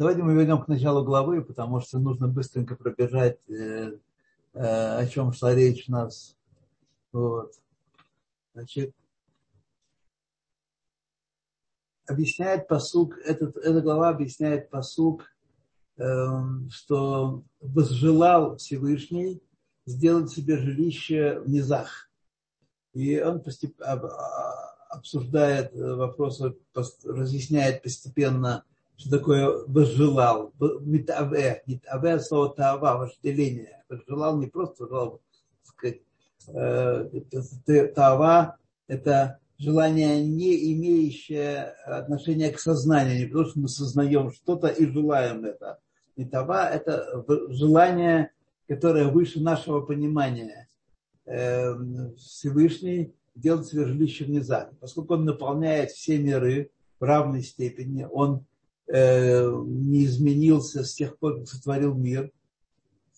[0.00, 3.98] Давайте мы вернем к началу главы, потому что нужно быстренько пробежать, э,
[4.54, 6.38] э, о чем шла речь у нас.
[7.12, 7.52] Вот.
[8.54, 8.94] Значит,
[12.06, 15.26] объясняет посук, этот, эта глава объясняет посук,
[15.98, 16.02] э,
[16.70, 19.42] что возжелал Всевышний
[19.84, 22.08] сделать себе жилище в низах.
[22.94, 23.78] И он постеп,
[24.88, 26.56] обсуждает вопросы,
[27.04, 28.64] разъясняет постепенно
[29.00, 33.82] что такое возжелал, митаве, митаве слово тава, вожделение.
[33.88, 35.20] Возжелал не просто желал,
[35.62, 36.02] сказать,
[36.48, 38.58] э, тава
[38.88, 45.46] это желание, не имеющее отношения к сознанию, не потому что мы сознаем что-то и желаем
[45.46, 45.78] это.
[46.16, 48.32] Митава это желание,
[48.68, 50.68] которое выше нашего понимания.
[51.24, 51.74] Э,
[52.18, 54.76] Всевышний делает себе жилище внезапно.
[54.78, 58.44] Поскольку он наполняет все миры в равной степени, он
[58.92, 62.32] не изменился с тех пор, как сотворил мир.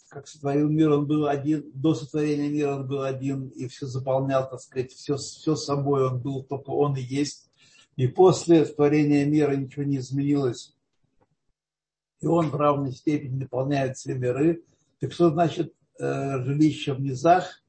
[0.09, 4.49] Как сотворил мир, он был один, до сотворения мира он был один и все заполнял,
[4.49, 7.49] так сказать, все, все собой, он был только он и есть.
[7.97, 10.77] И после творения мира ничего не изменилось.
[12.21, 14.63] И он в равной степени наполняет все миры.
[15.01, 17.63] Так что значит э, жилище в низах?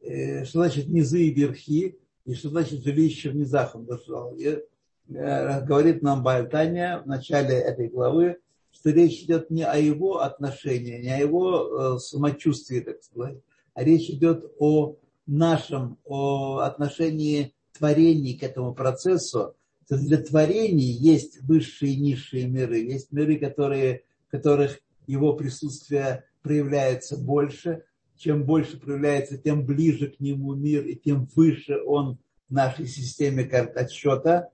[0.00, 1.98] Э, что значит низы и верхи?
[2.24, 3.74] И что значит жилище в низах?
[3.74, 4.36] Он сказал.
[4.38, 4.62] Э,
[5.10, 8.38] говорит нам Бальтания в начале этой главы,
[8.70, 13.38] что речь идет не о его отношении, не о его э, самочувствии, так сказать,
[13.74, 19.54] а речь идет о нашем, о отношении творений к этому процессу.
[19.88, 27.16] Для творений есть высшие и низшие миры, есть миры, которые, в которых его присутствие проявляется
[27.16, 27.82] больше.
[28.16, 33.44] Чем больше проявляется, тем ближе к нему мир, и тем выше он в нашей системе
[33.44, 34.50] отсчета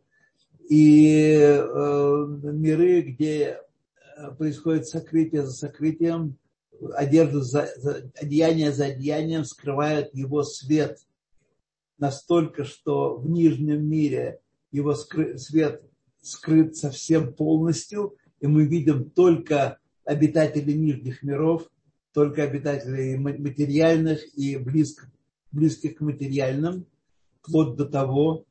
[0.69, 3.61] и э, миры, где
[4.17, 6.36] э, происходит сокрытие за сокрытием,
[6.95, 10.98] одежду за, за, одеяние за одеянием скрывает его свет.
[11.98, 14.41] Настолько, что в нижнем мире
[14.71, 15.82] его скры, свет
[16.21, 21.71] скрыт совсем полностью, и мы видим только обитателей нижних миров,
[22.12, 25.10] только обитателей материальных и близко,
[25.53, 26.87] близких к материальным,
[27.41, 28.46] вплоть до того,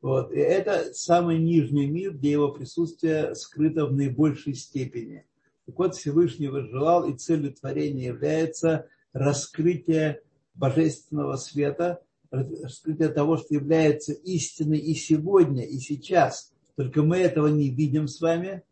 [0.00, 0.32] вот.
[0.32, 5.26] И это самый нижний мир, где его присутствие скрыто в наибольшей степени.
[5.66, 10.22] Так вот, Всевышний возжелал, и целью творения является раскрытие
[10.54, 16.52] божественного света, раскрытие того, что является истиной и сегодня, и сейчас.
[16.76, 18.62] Только мы этого не видим с вами.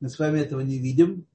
[0.00, 1.26] Мы с вами этого не видим.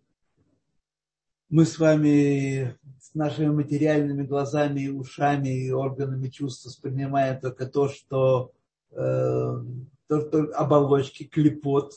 [1.49, 7.89] Мы с вами с нашими материальными глазами и ушами и органами чувств воспринимаем только то,
[7.89, 8.53] что
[8.93, 11.93] оболочки, клепот,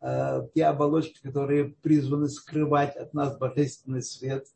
[0.00, 4.46] э, те оболочки, которые призваны скрывать от нас божественный свет.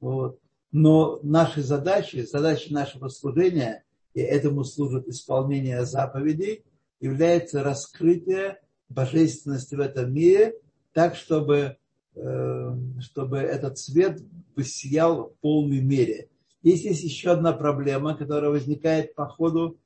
[0.00, 0.40] Вот.
[0.70, 3.84] Но наши задачи, задачи нашего служения,
[4.14, 6.64] и этому служит исполнение заповедей,
[7.00, 10.54] является раскрытие божественности в этом мире,
[10.92, 11.76] так, чтобы,
[12.14, 14.20] э, чтобы этот свет
[14.62, 16.28] сиял в полной мере.
[16.62, 19.78] Здесь есть еще одна проблема, которая возникает по ходу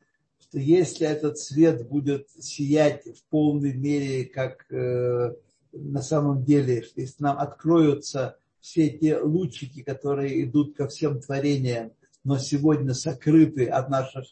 [0.42, 5.34] что если этот свет будет сиять в полной мере, как э,
[5.72, 11.92] на самом деле, что если нам откроются все те лучики, которые идут ко всем творениям,
[12.24, 14.24] но сегодня сокрыты от наших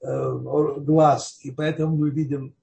[0.00, 0.38] э,
[0.78, 2.54] глаз, и поэтому мы видим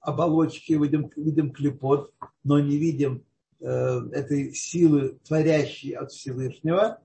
[0.00, 2.12] оболочки, видим, видим клепот,
[2.44, 3.24] но не видим
[3.60, 6.98] э, этой силы, творящей от Всевышнего,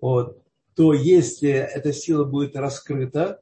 [0.00, 0.42] вот,
[0.74, 3.40] то если эта сила будет раскрыта,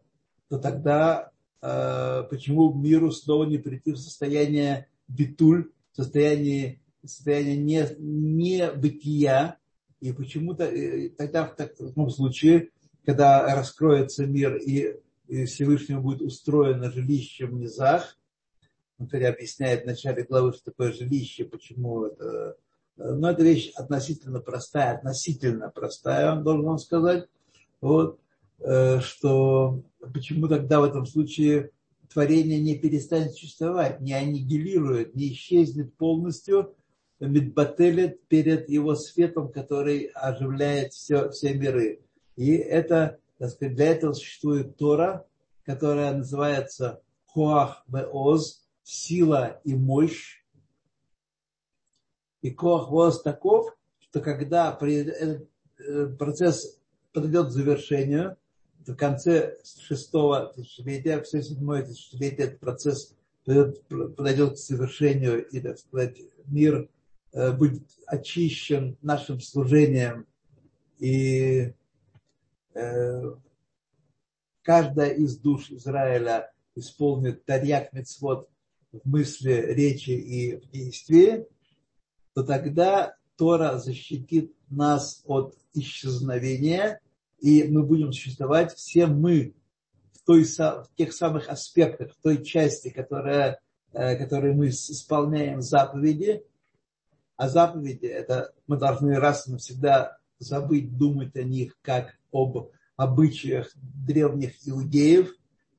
[0.48, 8.70] то тогда почему миру снова не прийти в состояние битуль, в состояние, состояние не, не
[8.72, 9.58] бытия,
[10.00, 12.70] и почему-то э, тогда в таком случае,
[13.04, 14.96] когда раскроется мир и,
[15.28, 18.16] и Всевышнему будет устроено жилище в низах,
[18.98, 22.56] он объясняет в начале главы, что такое жилище, почему это.
[22.96, 27.28] Э, но это вещь относительно простая, относительно простая, он должен вам сказать.
[27.80, 28.20] Вот.
[28.60, 31.70] Э, что почему тогда в этом случае
[32.12, 36.74] творение не перестанет существовать, не аннигилирует, не исчезнет полностью,
[37.20, 42.00] медбателет перед его светом, который оживляет все, все миры.
[42.36, 45.26] И это, так сказать, для этого существует Тора,
[45.64, 47.02] которая называется
[47.32, 50.42] Коах Веоз, сила и мощь.
[52.42, 55.48] И Коах Веоз таков, что когда этот
[55.78, 56.80] э, процесс
[57.12, 58.36] подойдет к завершению,
[58.86, 66.18] в конце шестого тысячелетия, все седьмое тысячелетие этот процесс подойдет к совершению, и, так сказать,
[66.46, 66.88] мир
[67.32, 70.26] э, будет очищен нашим служением.
[70.98, 71.72] И
[72.74, 73.22] э,
[74.62, 78.48] каждая из душ Израиля исполнит тарьяк мецвод
[78.92, 81.46] в мысли, речи и в действии,
[82.34, 87.00] то тогда Тора защитит нас от исчезновения,
[87.40, 89.54] и мы будем существовать все мы
[90.12, 93.60] в, той, в тех самых аспектах, в той части, которая,
[93.92, 96.44] э, которой мы исполняем заповеди.
[97.36, 103.72] А заповеди, это мы должны раз и навсегда забыть думать о них как об обычаях
[103.74, 105.34] древних иудеев.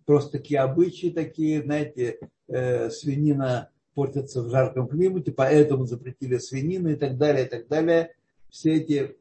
[0.05, 6.95] Просто такие обычаи такие, знаете, э, свинина портится в жарком климате, поэтому запретили свинину и
[6.95, 8.15] так далее, и так далее.
[8.49, 9.17] Все эти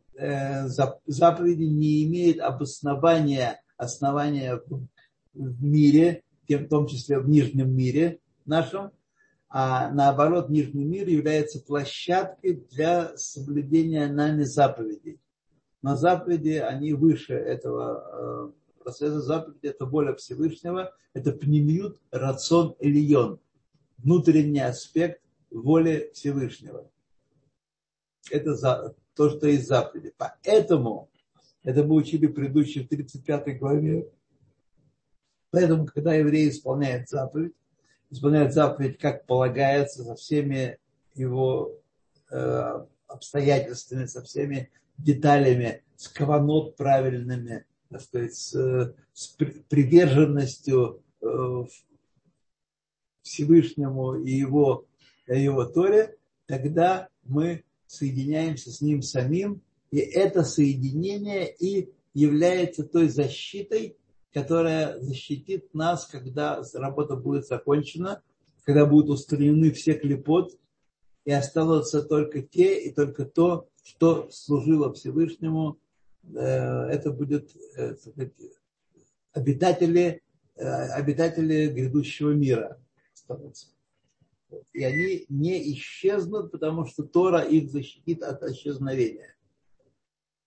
[1.07, 4.61] заповеди не имеют обоснования, основания
[5.35, 8.91] в мире, в том числе в нижнем мире нашем,
[9.53, 15.21] а наоборот, нижний мир является площадкой для соблюдения нами заповедей.
[15.83, 19.21] Но заповеди, они выше этого э, процесса.
[19.21, 23.41] Заповеди– это воля Всевышнего, это пнемиют, рацион, элион,
[23.99, 25.21] внутренний аспект
[25.51, 26.89] воли Всевышнего.
[28.31, 30.15] Это за, то, что есть заповеди.
[30.17, 31.11] Поэтому,
[31.63, 34.09] это мы учили в предыдущей 35 главе,
[35.51, 37.53] поэтому, когда еврей исполняет заповедь,
[38.11, 40.79] исполняет заповедь, как полагается, со всеми
[41.15, 41.77] его
[42.31, 49.27] э, обстоятельствами, со всеми деталями, с каванот правильными, так сказать, с, с
[49.69, 51.65] приверженностью э,
[53.23, 54.87] Всевышнему и его,
[55.27, 56.17] его Торе,
[56.47, 63.97] тогда мы соединяемся с ним самим, и это соединение и является той защитой,
[64.33, 68.23] которая защитит нас, когда работа будет закончена,
[68.63, 70.57] когда будут устранены все клепот,
[71.25, 75.79] и останутся только те и только то, что служило Всевышнему.
[76.33, 77.97] Э, это будет э,
[79.33, 80.23] обитатели,
[80.55, 82.79] э, обитатели грядущего мира
[83.13, 83.67] останутся.
[84.73, 89.35] И они не исчезнут, потому что Тора их защитит от исчезновения.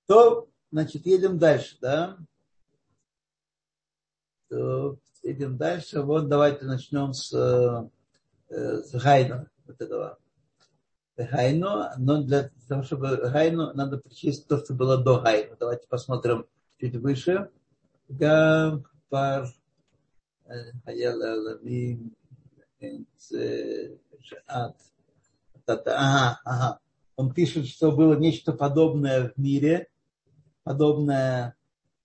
[0.08, 2.18] То, значит, едем дальше, да?
[4.50, 6.02] То, едем дальше.
[6.02, 7.32] Вот давайте начнем с,
[8.50, 10.20] с Гайна, вот этого.
[11.16, 15.56] Гайну, но для того, чтобы Гайну, надо прочесть то, что было до Гайну.
[15.60, 16.48] Давайте посмотрим
[16.80, 17.52] чуть выше.
[18.10, 19.48] Гампар
[20.86, 22.16] Хаяла Ламим
[25.66, 26.80] Ага.
[27.16, 29.88] Он пишет, что было нечто подобное в мире,
[30.64, 31.56] подобное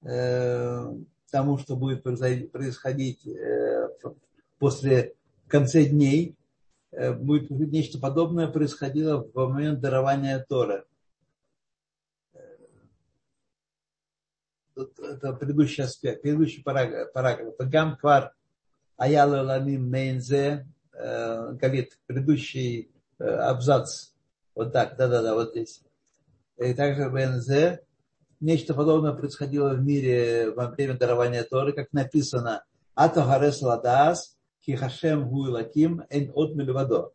[0.03, 0.95] э,
[1.31, 3.89] тому, что будет происходить э,
[4.59, 5.15] после
[5.47, 6.37] в конце дней.
[6.91, 10.85] Э, будет нечто подобное происходило в момент дарования Торы.
[14.77, 17.13] Это предыдущий аспект, предыдущий параграф.
[17.13, 17.55] параграф.
[17.59, 18.35] Гам квар
[18.99, 24.11] аяла ламим мейнзе, э, говорит, предыдущий э, абзац.
[24.55, 25.83] Вот так, да-да-да, вот здесь.
[26.59, 27.81] И также БНЗ.
[28.41, 32.65] Нечто подобное происходило в мире во время дарования Торы, как написано,
[32.95, 37.13] Ато Харес Ладас, Хихашем Гуилаким Эн от Мельвадо.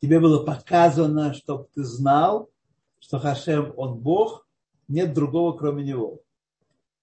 [0.00, 2.50] Тебе было показано, чтобы ты знал,
[2.98, 4.46] что Хашем он Бог,
[4.88, 6.20] нет другого, кроме него.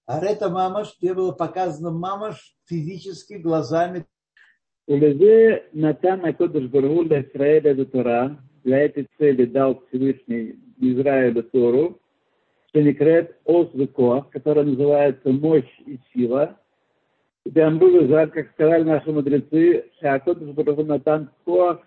[0.04, 4.06] А это мамаш, тебе было показано мамаш физически глазами.
[4.88, 12.00] Улезе Натан Акодыш Баргу для Израиля до Тора, для этой цели дал Всевышний Израилю Тору,
[12.72, 16.56] Шеникрет Оз Векоах, которая называется «Мощь и сила»,
[17.44, 21.80] и там был Израиль, как сказали наши мудрецы, Шакодыш Баргу Натан Коах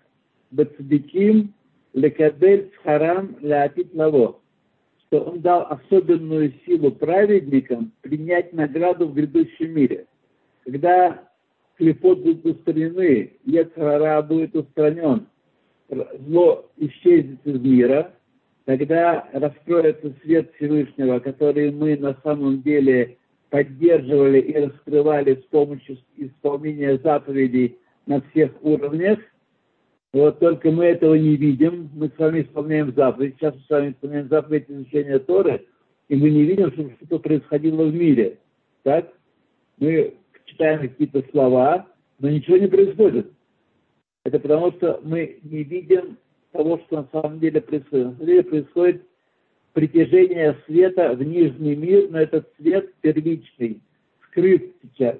[0.52, 1.54] Бацбиким
[1.94, 4.38] Лекабель Схарам Леатит Лаво,
[5.00, 10.06] что он дал особенную силу праведникам принять награду в грядущем мире.
[10.64, 11.31] Когда
[11.82, 15.26] клепот будут устранены, Ецхара будет устранен,
[15.88, 18.12] зло исчезнет из мира,
[18.66, 23.16] тогда раскроется свет Всевышнего, который мы на самом деле
[23.50, 29.18] поддерживали и раскрывали с помощью исполнения заповедей на всех уровнях.
[30.12, 31.90] Вот только мы этого не видим.
[31.94, 33.34] Мы с вами исполняем заповедь.
[33.38, 35.66] Сейчас мы с вами исполняем заповедь изучения Торы,
[36.08, 38.38] и мы не видим, что что-то происходило в мире.
[38.84, 39.12] Так?
[39.78, 40.14] Мы
[40.52, 41.86] читаем какие-то слова,
[42.18, 43.32] но ничего не происходит.
[44.24, 46.18] Это потому, что мы не видим
[46.52, 48.06] того, что на самом деле происходит.
[48.06, 49.06] На самом деле происходит
[49.72, 53.80] притяжение света в нижний мир, но этот свет первичный,
[54.26, 55.18] скрыт сейчас.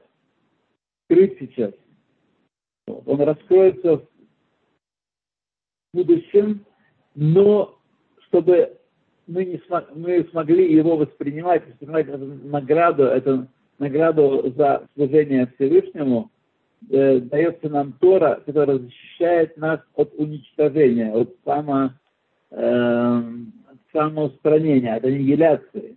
[1.04, 1.72] Скрыт сейчас.
[2.86, 4.06] Он раскроется в
[5.94, 6.64] будущем,
[7.14, 7.78] но
[8.26, 8.78] чтобы
[9.26, 13.48] мы, не смог, мы смогли его воспринимать, воспринимать эту награду, эту
[13.78, 16.30] награду за служение Всевышнему,
[16.90, 21.90] э, дается нам Тора, которая защищает нас от уничтожения, от само,
[22.50, 23.22] э,
[23.92, 25.96] самоустранения, от аннигиляции.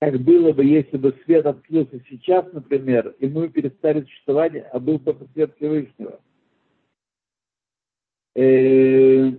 [0.00, 4.98] Как было бы, если бы свет открылся сейчас, например, и мы перестали существовать, а был
[4.98, 6.20] только свет Всевышнего.
[8.34, 9.32] Э,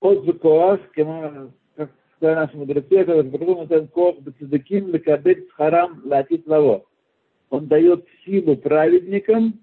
[0.00, 1.50] от как
[2.18, 6.84] сказали наши мудрецы, Барбун нотен кох бецедеким лекабет харам латит лаво.
[7.50, 9.60] Он дает силу праведникам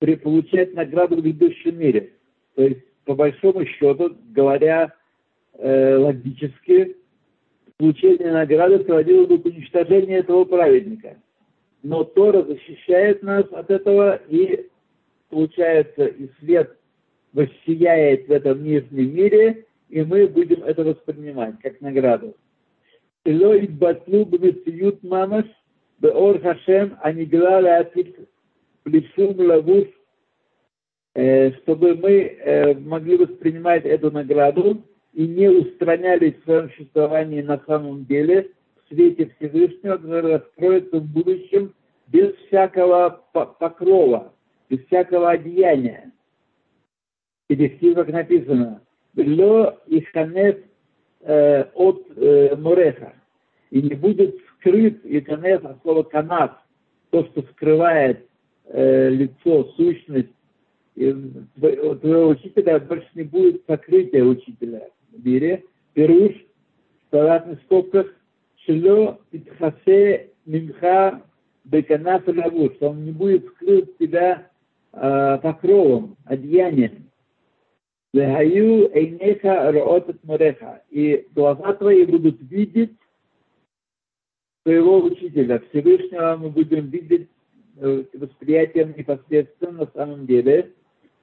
[0.00, 2.12] при получать награду в грядущем мире.
[2.56, 4.92] То есть, по большому счету, говоря
[5.54, 6.96] э, логически,
[7.78, 11.16] получение награды приводило бы к уничтожению этого праведника.
[11.82, 14.68] Но Тора защищает нас от этого, и
[15.30, 16.76] получается, и свет
[17.32, 22.34] воссияет в этом нижнем мире, и мы будем это воспринимать как награду.
[23.24, 25.46] Илой батлу бмециют мамаш
[26.00, 28.28] беор хашем анигла латит
[28.82, 29.86] плешум лавуш,
[31.14, 34.82] э, чтобы мы э, могли воспринимать эту награду
[35.12, 38.50] и не устранялись в своем существовании на самом деле
[38.82, 41.72] в свете Всевышнего, который раскроется в будущем
[42.08, 44.34] без всякого покрова,
[44.68, 46.10] без всякого одеяния.
[47.46, 48.83] Перевести, как написано,
[49.16, 50.56] «Ло иханес
[51.20, 53.14] э, от э, мореха»
[53.70, 56.58] и не будет скрыт иханес от слова канат,
[57.10, 58.26] то, что скрывает
[58.66, 60.30] э, лицо, сущность,
[60.94, 61.12] и
[61.56, 65.64] твоего учителя больше не будет сокрытия учителя в мире.
[65.92, 68.06] Пируш, в стандартных скобках,
[68.64, 71.22] Шило Итхасе Мимха
[71.64, 74.48] Беканаф Лавуш, он не будет скрыт тебя
[74.92, 77.10] э, покровом, одеянием.
[78.14, 80.82] Лехаю Эйнеха Роотет Мореха.
[80.88, 82.92] И глаза твои будут видеть
[84.62, 85.60] своего учителя.
[85.68, 87.28] Всевышнего мы будем видеть
[87.76, 90.70] восприятием непосредственно на самом деле.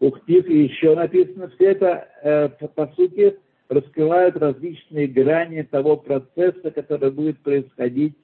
[0.02, 3.38] Ухтив, и еще написано, все это, э, по сути,
[3.70, 8.18] раскрывают различные грани того процесса, который будет происходить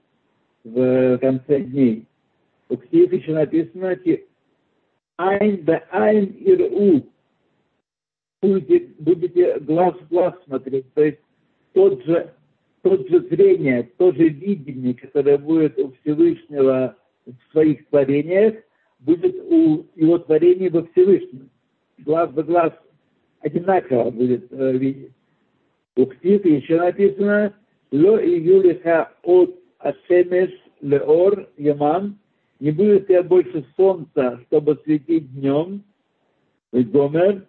[0.66, 2.06] в конце дней.
[2.68, 3.98] Ухтив еще написано,
[5.16, 7.06] Айн да айн иру,
[8.42, 10.92] будете, будете глаз в глаз смотреть.
[10.94, 11.20] То есть
[11.74, 12.34] тот же,
[12.82, 18.56] тот же зрение, то же видение, которое будет у Всевышнего в своих творениях,
[19.00, 21.50] будет у его творений во Всевышнем.
[22.00, 22.74] Глаз в глаз
[23.42, 25.12] одинаково будет э, видеть.
[25.96, 27.54] Ухтит, еще написано,
[27.92, 30.52] Ло и юлиха от ашемеш
[30.82, 32.20] леор ямам,
[32.60, 35.84] не будет тебя больше солнца, чтобы светить днем,
[36.72, 37.48] Гомер,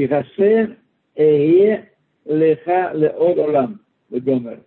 [0.00, 0.78] Тихаше
[1.14, 1.90] Эе
[2.24, 4.62] Леха Леор Олам, Гомер.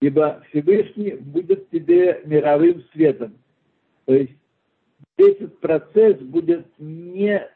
[0.00, 3.38] Ибо Всевышний будет тебе мировым светом.
[4.04, 4.32] То есть
[5.16, 7.48] этот процесс будет не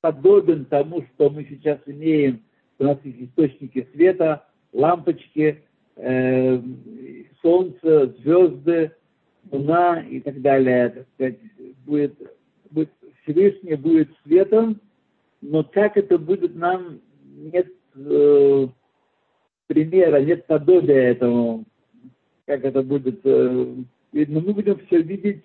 [0.00, 2.44] подобен тому, что мы сейчас имеем.
[2.78, 5.64] У нас есть источники света, лампочки,
[5.96, 6.62] э,
[7.42, 8.92] солнце, звезды,
[9.50, 10.90] луна и так далее.
[10.90, 11.38] Так сказать,
[11.84, 12.14] будет,
[12.70, 12.90] будет,
[13.24, 14.80] Всевышний будет светом,
[15.40, 18.66] но как это будет нам, нет э,
[19.66, 21.64] примера, нет подобия этому,
[22.46, 23.20] как это будет.
[23.24, 23.74] Э,
[24.12, 25.44] но мы будем все видеть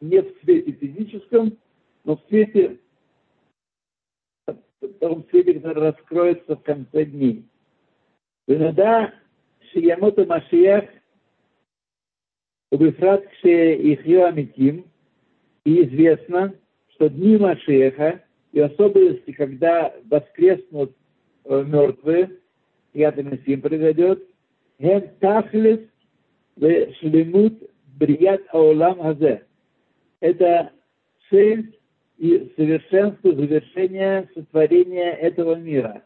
[0.00, 1.56] не в свете физическом,
[2.04, 2.78] но в свете,
[4.46, 7.46] в том свете, который раскроется в конце дней.
[8.46, 9.14] Иногда
[9.72, 10.84] Шиямота Машиях,
[12.70, 14.86] Убифрат Кшеихью Амитим,
[15.64, 16.54] и известно,
[16.88, 18.22] что дни Машеха,
[18.54, 20.92] и особенности, когда воскреснут
[21.44, 22.30] э, мертвые,
[22.92, 24.22] и это Мессим произойдет,
[24.80, 25.80] Хем Тахлис
[26.56, 27.54] Шлемут
[27.98, 29.42] Брият Аулам Хазе.
[30.20, 30.70] Это
[31.28, 31.76] цель
[32.18, 36.04] и совершенство завершения сотворения этого мира.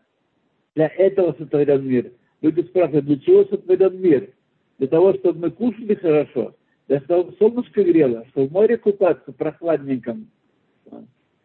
[0.75, 2.13] Для этого сотворен мир.
[2.41, 4.31] Люди спрашивают, для чего сотворен мир?
[4.79, 6.55] Для того, чтобы мы кушали хорошо,
[6.87, 10.31] для того, чтобы солнышко грело, чтобы в море купаться прохладненьком.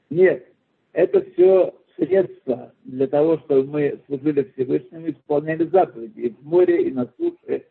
[0.10, 0.53] Нет,
[0.94, 6.92] это все средства для того, чтобы мы служили Всевышнему, исполняли заповеди и в море, и
[6.92, 7.66] на суше,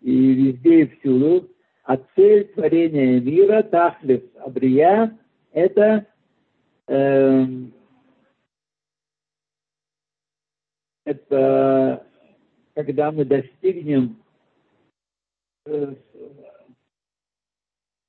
[0.00, 1.50] и везде, и всюду.
[1.84, 5.16] А цель творения мира, Тахлис Абрия,
[5.52, 6.06] это
[6.88, 7.44] э,
[11.04, 12.06] это
[12.74, 14.16] когда мы достигнем
[15.64, 15.94] э,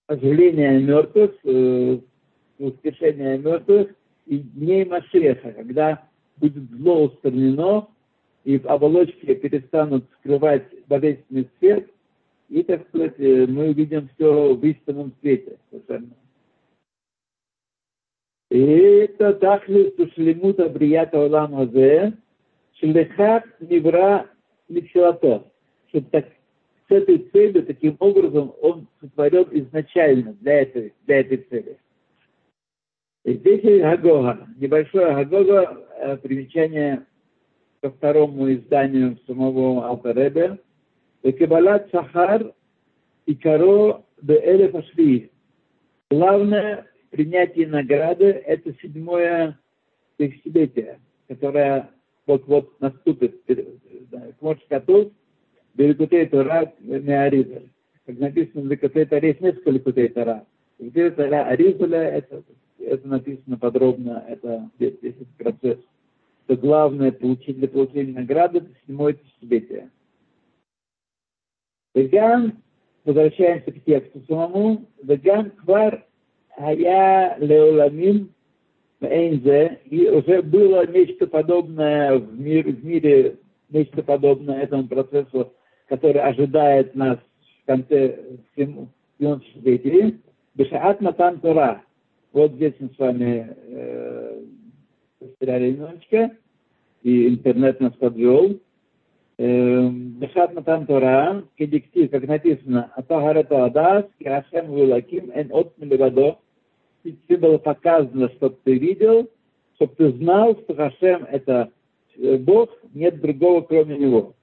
[0.08, 2.00] оживления мертвых, э,
[2.58, 3.96] воскрешения мертвых,
[4.28, 6.04] и дней Машеха, когда
[6.38, 7.88] будет зло устранено,
[8.44, 11.90] и в оболочке перестанут скрывать божественный свет,
[12.50, 16.14] и, так сказать, э, мы увидим все в истинном свете совершенно.
[18.50, 22.14] И это тахлис тушлемута брията олам хазе,
[22.80, 24.30] шлехат нивра
[24.70, 25.44] миксилато.
[25.90, 26.26] Что так,
[26.88, 31.78] с этой целью, таким образом, он сотворен изначально для этой, для этой цели.
[33.28, 37.06] Здесь Гагога, небольшое Гагога, э, примечание
[37.82, 40.60] ко второму изданию самого Алтаребе,
[41.38, 42.54] Кабалат Сахар
[43.26, 45.30] и Каро де Ашви.
[46.10, 49.60] Главное принятие награды– это седьмое
[50.16, 51.90] тысячелетие, которое
[52.28, 53.42] вот-вот наступит.
[54.40, 55.12] Кмош Катув,
[55.74, 57.68] Берекутей Тора Меаризаль.
[58.06, 60.46] Как написано Берекутей Торе, есть несколько Берекутей Тора.
[60.80, 62.42] Берекутей Тора Аризаля– это,
[62.88, 65.80] это написано подробно, это весь этот процесс
[66.48, 69.90] что главное получить для получения награды это седьмое тысячелетие.
[71.94, 72.54] Веган,
[73.04, 76.06] возвращаемся к тексту самому, Веган квар
[76.56, 78.32] хая леоламим
[79.02, 83.38] Эйнзе, и уже было нечто подобное в, мир, в мире,
[83.70, 85.54] нечто подобное этому процессу,
[85.88, 87.20] который ожидает нас
[87.64, 88.90] в конце 17
[89.20, 90.18] тысячелетия.
[90.56, 91.84] Бешаат Матан Тора.
[92.34, 94.42] Вот здесь мы с вами э,
[95.20, 96.32] потеряли немножечко,
[97.04, 98.60] и интернет нас подвел.
[99.38, 106.40] Бешат Матан Тора, кедиктив, как написано, Атахарата Адас, Кирашем Вулаким, Эн От Милевадо,
[107.04, 109.30] тебе было показано, чтобы ты видел,
[109.76, 111.72] чтобы ты знал, что Хашем это
[112.40, 114.34] Бог, нет другого, кроме Него.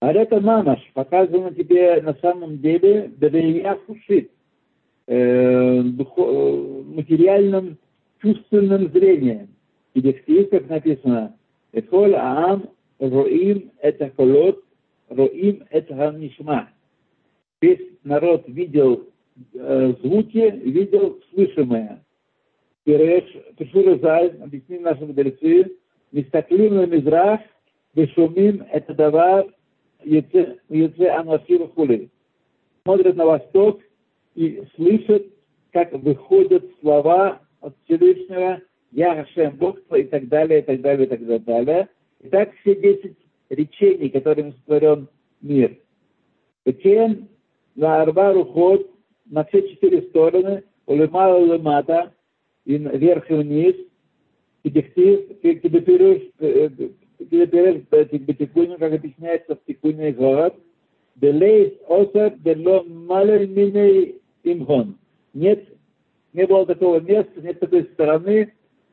[0.00, 4.30] А это мамаш, показано тебе на самом деле, Бедея Хушит,
[5.06, 7.78] э, материальным
[8.20, 9.48] чувственным зрением.
[9.94, 11.36] И здесь, как написано,
[11.72, 14.62] «Эхоль аам роим это колот,
[15.08, 16.70] роим это нишма».
[17.60, 19.08] Весь народ видел
[19.54, 22.04] э, звуки, видел слышимое.
[22.84, 23.24] Пиреш,
[23.58, 25.72] Пешура Зай, объяснили наши мудрецы,
[26.12, 27.40] Мистаклим на Мизрах,
[27.94, 29.46] Бешумим это давар,
[30.04, 32.10] Яце Анвасир Хули.
[32.84, 33.80] Смотрят на восток
[34.36, 35.26] и слышат,
[35.72, 38.60] как выходят слова от Всевышнего–
[38.96, 41.88] я Хашем Бог твой, и так далее, и так далее, и так далее.
[42.20, 43.18] И так все десять
[43.50, 45.08] речений, которыми сотворен
[45.42, 45.76] мир.
[46.64, 47.28] Затем
[47.74, 48.90] на Арбару ход
[49.26, 52.14] на все четыре стороны, улемала улемата,
[52.64, 53.76] и вверх и вниз,
[54.62, 56.22] и дихтив, кибетирюш,
[57.18, 60.54] кибетикуню, как объясняется в тикуне город,
[61.16, 64.96] Белейс осер бело малер миней имхон.
[65.34, 65.68] Нет,
[66.32, 68.52] не было такого места, нет такой стороны,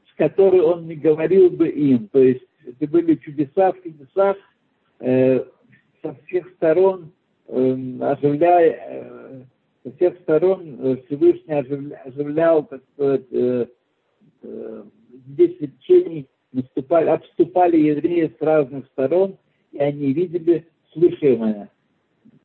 [0.09, 2.07] с которой он не говорил бы им.
[2.09, 4.37] То есть это были чудеса в чудесах
[4.99, 5.43] э,
[6.01, 7.11] со всех сторон,
[7.47, 9.43] э, оживляя, э,
[9.83, 13.67] со всех сторон э, Всевышний оживля, оживлял, так сказать, э,
[14.43, 14.83] э,
[15.27, 19.37] здесь речений наступали, обступали евреи с разных сторон,
[19.71, 21.69] и они видели слышимое.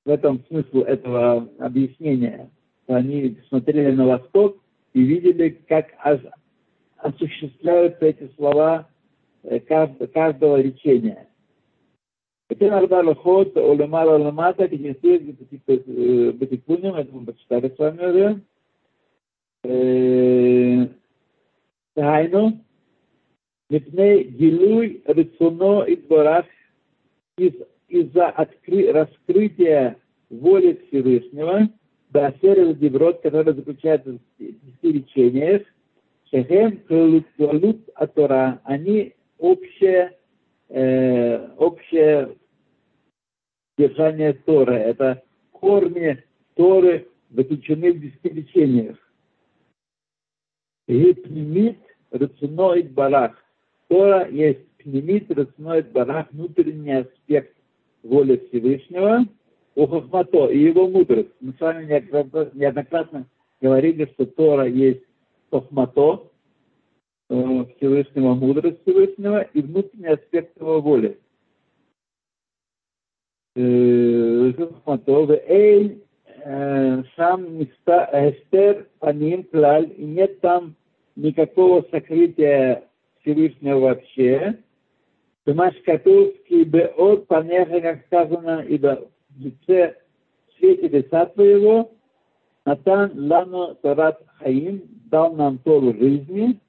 [0.04, 2.50] В этом смысл этого объяснения
[2.94, 4.58] они смотрели на восток
[4.94, 5.88] и видели, как
[6.96, 8.88] осуществляются эти слова
[9.42, 11.28] э, каждого речения.
[12.48, 15.20] Хотя иногда лохот, олемар, олемата, кенесир,
[15.50, 18.40] типа, э, бетикуним, это мы почитали с вами уже.
[19.64, 20.88] Э,
[21.94, 22.64] Тайну,
[23.68, 26.46] мипней гилуй рецуно и дворах
[27.36, 29.98] из-за раскрытия
[30.30, 31.68] воли Всевышнего,
[32.10, 35.62] Басер Деброд, который заключается в десяти речениях,
[36.30, 36.78] Шехем
[37.36, 40.16] Клалут Атора, они общее,
[40.68, 42.36] э, общее
[43.76, 44.74] держание Торы.
[44.74, 46.22] Это корни
[46.54, 48.96] Торы заключены в десяти лечениях.
[50.86, 51.78] Гипнемит
[52.10, 53.36] рациноид барах.
[53.88, 57.54] Тора есть пнемит рациноид барах, внутренний аспект
[58.02, 59.26] воли Всевышнего,
[59.78, 61.30] Ухахмато и его мудрость.
[61.40, 63.26] Мы с вами неоднократно
[63.60, 65.04] говорили, что Тора есть
[65.52, 66.28] Хохмато,
[67.30, 71.20] э, Всевышнего, мудрость Всевышнего и внутренний аспект его воли.
[73.54, 76.02] Э, Хохмато, эй,
[76.44, 80.74] э, сам Эстер Паним Клаль, и нет там
[81.14, 82.82] никакого сокрытия
[83.20, 84.58] Всевышнего вообще.
[85.44, 89.96] Тумаш Катовский Беот Панеха, как сказано, ибо лице
[90.58, 91.92] свете лица твоего,
[92.64, 96.60] Натан Лану Торат Хаим дал нам Тору жизни,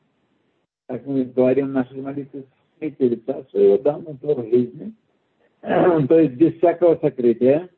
[0.87, 2.45] как мы говорим в нашей молитве
[2.79, 4.93] раскрытия лица своего данного Тору жизни,
[5.61, 7.69] то есть без всякого сокрытия.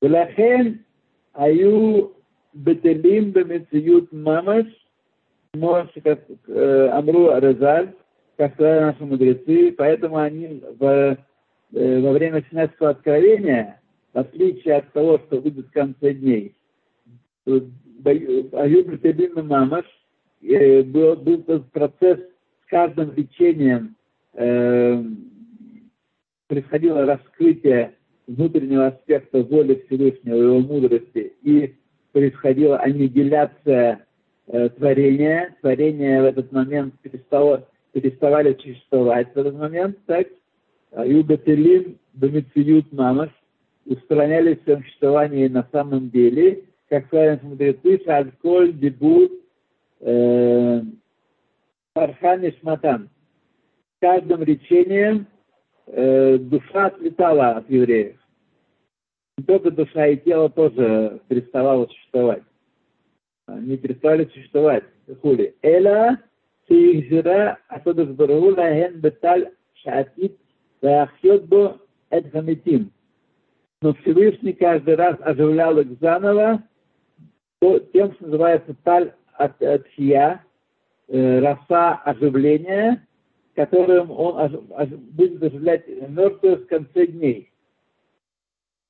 [0.00, 0.84] Велахен
[1.32, 2.12] аю
[2.52, 4.66] бетелим бемециют мамаш,
[5.54, 7.94] может, как э, Амру Резаль,
[8.36, 11.16] как сказали наши мудрецы, поэтому они в,
[11.72, 13.80] во время Синайского откровения,
[14.12, 16.54] в отличие от того, что будет в конце дней,
[17.46, 19.84] Аюб Тебин Мамаш,
[20.42, 23.96] э, был, был процесс с каждым лечением,
[24.34, 25.02] э,
[26.48, 27.94] происходило раскрытие
[28.26, 31.74] внутреннего аспекта воли Всевышнего, его мудрости, и
[32.12, 34.06] происходила аннигиляция
[34.46, 35.56] э, творения.
[35.60, 40.28] Творение в этот момент перестало, переставали существовать в этот момент, так?
[40.96, 43.30] Юбателим Бамициют Мамаш
[43.86, 49.32] устранялись в своем существовании на самом деле, как сказали мудрецы, Шальколь Дебут
[51.94, 53.08] Пархан и Шматан.
[54.00, 55.26] Каждым речением
[55.86, 58.16] э, душа отлетала от евреев.
[59.38, 62.42] Не только душа и тело тоже переставало существовать.
[63.46, 64.84] Они перестали существовать.
[65.20, 65.54] Хули.
[65.62, 66.18] Эла
[66.68, 70.41] сиихзира асодус барула хен беталь шаатит
[73.80, 76.62] Но Всевышний каждый раз оживлял их заново
[77.60, 83.06] то, тем, что называется таль от, от э, роса оживления,
[83.54, 87.50] которым он ож, ож, будет оживлять мертвых в конце дней.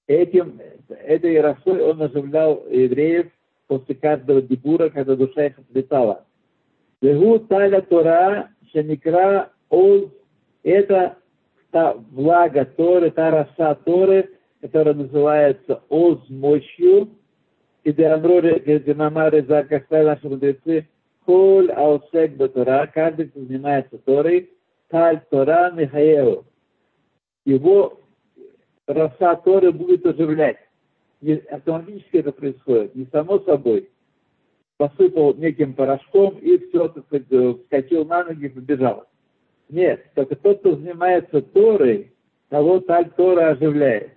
[0.07, 3.31] Этим, этой росой он оживлял евреев
[3.67, 6.25] после каждого дебура, когда душа их отлетала.
[7.01, 10.11] Легу таля Тора, шаникра ол,
[10.63, 11.17] это
[11.73, 14.29] та влага Торы, та роса Торы,
[14.61, 17.09] которая называется Оз мощью,
[17.83, 20.89] и Деамроре Гердинамаре за как сказали наши мудрецы,
[21.25, 24.51] Холь Аусек Батора, каждый, кто занимается Торой,
[24.89, 26.45] Таль Тора Михаеву.
[27.45, 28.01] Его
[28.87, 30.59] роса Торы будет оживлять.
[31.21, 33.89] Не автоматически это происходит, не само собой.
[34.77, 37.27] Посыпал неким порошком и все, так сказать,
[37.63, 39.07] вскочил на ноги и побежал.
[39.69, 42.13] Нет, только тот, кто занимается Торой,
[42.49, 44.13] того Таль Тора оживляет.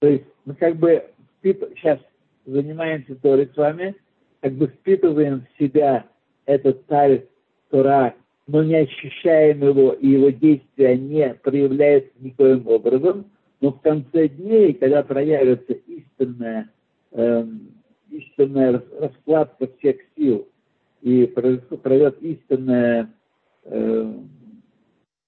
[0.00, 1.04] То есть мы как бы
[1.42, 1.98] сейчас
[2.46, 3.94] занимаемся Торой с вами,
[4.40, 6.06] как бы впитываем в себя
[6.46, 7.24] этот царь
[7.70, 8.14] Тора,
[8.46, 13.30] но не ощущаем его, и его действия не проявляются никоим образом,
[13.60, 16.70] но в конце дней, когда проявится истинная,
[17.12, 17.72] эм,
[18.10, 20.46] истинная раскладка всех сил,
[21.00, 23.10] и пройдет истинное
[23.64, 24.14] э,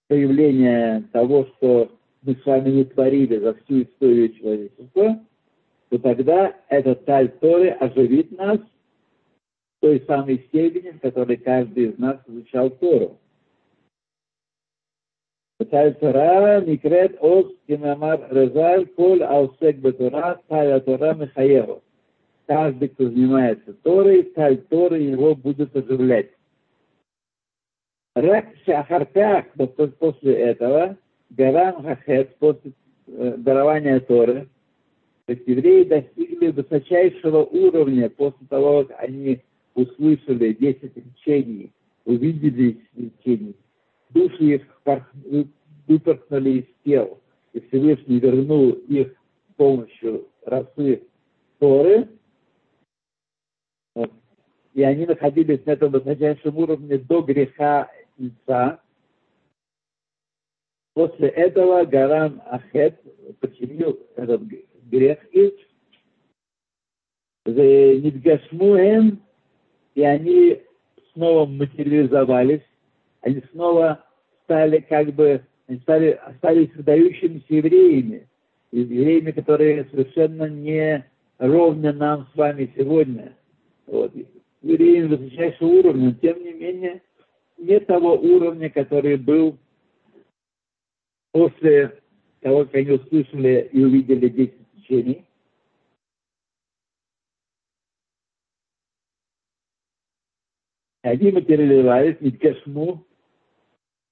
[0.08, 1.90] проявление того, что
[2.22, 5.20] мы с вами не творили за всю историю человечества,
[5.88, 11.98] то тогда этот таль Торы оживит нас в той самой степени, в которой каждый из
[11.98, 13.18] нас изучал Тору.
[15.70, 21.82] Таль Тора Микрет Ос Кинамар Резаль Коль Аусек Бетура Таль Тора Михаеву.
[22.46, 26.35] Каждый, кто занимается Торой, таль Торы его будет оживлять.
[28.16, 29.44] Рак Шахарпях,
[29.98, 30.96] после этого,
[31.28, 32.72] Гарам Хахет, после
[33.08, 34.48] э, дарования Торы,
[35.26, 39.42] то есть евреи достигли высочайшего уровня после того, как они
[39.74, 41.70] услышали 10 речений,
[42.06, 43.54] увидели речений.
[44.08, 44.62] Души их
[45.86, 47.20] выпорхнули из тел,
[47.52, 51.02] и Всевышний вернул их с помощью росы
[51.58, 52.08] Торы.
[54.72, 58.80] И они находились на этом высочайшем уровне до греха Ица.
[60.94, 63.00] После этого Гарам Ахет
[63.40, 64.42] починил этот
[64.90, 65.52] грех их,
[67.44, 69.20] Нидгашмуэм,
[69.94, 70.62] и они
[71.12, 72.62] снова материализовались,
[73.20, 74.04] они снова
[74.44, 78.28] стали как бы, они стали, стали выдающимися евреями,
[78.72, 81.04] евреями, которые совершенно не
[81.38, 83.34] ровны нам с вами сегодня.
[83.86, 84.12] Вот.
[84.62, 87.02] Евреями высочайшего уровня, тем не менее,
[87.58, 89.58] не того уровня, который был
[91.32, 92.00] после
[92.40, 95.24] того, как они услышали и увидели 10 течений.
[101.02, 103.06] Они материализовались, ведь кашму,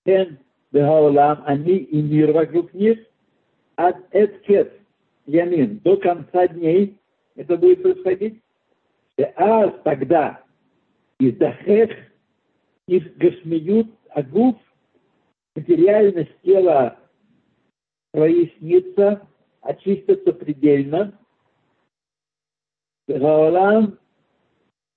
[0.05, 0.39] эн
[0.71, 3.01] бехаулам, они и мир вокруг них,
[3.77, 4.81] от эткет,
[5.27, 6.97] ямин, до конца дней
[7.35, 8.41] это будет происходить.
[9.17, 10.45] И а тогда
[11.19, 11.91] из дахех,
[12.87, 14.57] из гашмиют, агуф,
[15.55, 16.99] материальность тела
[18.13, 19.27] прояснится,
[19.61, 21.19] очистятся предельно.
[23.07, 23.99] Гаолам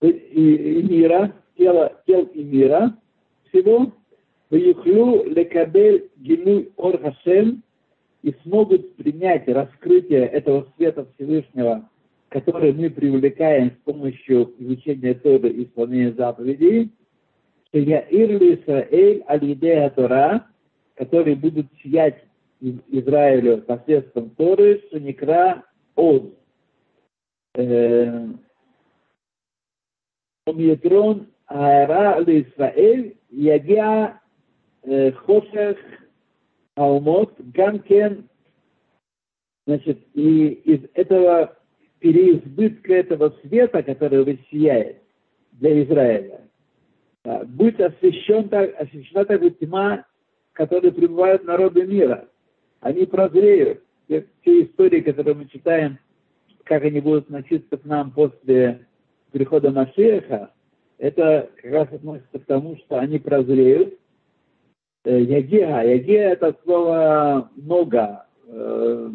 [0.01, 2.97] и, мира, тело, тел и мира
[3.49, 3.93] всего,
[4.49, 7.01] Ваюхлю лекабель гилюй ор
[8.23, 11.89] и смогут принять раскрытие этого света Всевышнего,
[12.29, 16.91] который мы привлекаем с помощью изучения Торы и исполнения заповедей,
[17.67, 20.47] что я Ирли Исраэль Алидея Тора,
[20.95, 22.23] который будут сиять
[22.59, 25.63] Израилю посредством Торы, Шаникра
[25.95, 26.23] Оз.
[30.45, 34.19] Омиетрон Аара Израиль Ягиа
[34.83, 35.77] Хошех
[36.75, 38.29] Алмот Ганкен.
[39.65, 41.57] Значит, и из этого
[41.99, 45.01] переизбытка этого света, который высияет
[45.51, 46.46] для Израиля,
[47.45, 50.05] будет освещен, освещена такая тьма,
[50.53, 52.27] которая пребывают народы мира.
[52.79, 53.83] Они прозреют.
[54.05, 55.97] Все, все истории, которые мы читаем,
[56.63, 58.87] как они будут относиться к нам после
[59.31, 60.51] прихода Машеха,
[60.97, 63.97] это как раз относится к тому, что они прозреют.
[65.03, 65.83] Э, ягеа.
[65.83, 68.25] Ягеа– это слово много.
[68.47, 69.09] Э,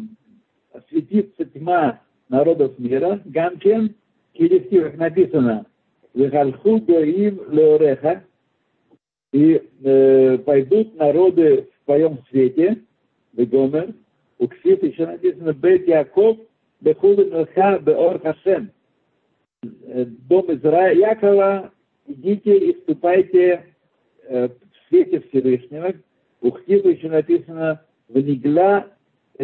[0.71, 3.21] осветится тьма народов мира.
[3.25, 3.95] Ганкен,
[4.37, 5.65] как написано,
[6.13, 8.23] «Вехальху им леореха»
[9.31, 12.83] и э, пойдут народы в твоем свете,
[13.33, 13.93] Бегомер,
[14.37, 16.37] у Ксиф еще написано Бет Яков,
[16.81, 18.71] Бехулы Мелха, Беор Хашем.
[19.61, 21.71] Дом Израиля, Якова,
[22.07, 23.63] идите и вступайте
[24.23, 25.93] э, в свете Всевышнего.
[26.41, 28.87] У Ксифа еще написано Внигла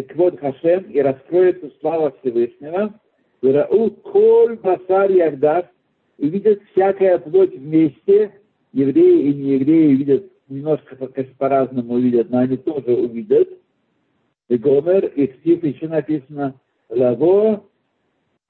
[0.10, 2.94] Квод Хашем и раскроется слава Всевышнего.
[3.42, 5.66] Рау Коль Басар Ягдав
[6.20, 8.34] и видят всякая плоть вместе,
[8.74, 10.96] евреи и неевреи видят немножко,
[11.38, 13.48] по-разному видят, но они тоже увидят.
[14.50, 16.56] И Гомер, и Ктив еще написано
[16.90, 17.64] Лаво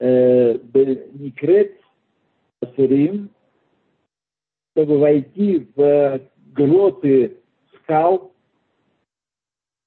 [0.00, 0.58] э,
[1.12, 1.76] Никрет
[2.60, 3.30] Асурим,
[4.72, 6.20] чтобы войти в
[6.52, 7.36] гроты
[7.76, 8.32] скал,